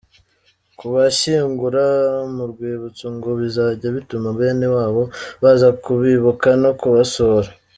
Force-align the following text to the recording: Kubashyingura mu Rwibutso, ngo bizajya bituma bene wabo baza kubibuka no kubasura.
Kubashyingura 0.79 1.83
mu 2.35 2.43
Rwibutso, 2.51 3.05
ngo 3.15 3.29
bizajya 3.39 3.87
bituma 3.95 4.27
bene 4.39 4.65
wabo 4.75 5.03
baza 5.41 5.69
kubibuka 5.83 6.49
no 6.63 6.71
kubasura. 6.79 7.49